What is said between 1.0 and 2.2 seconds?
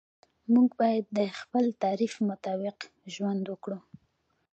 د خپل تعریف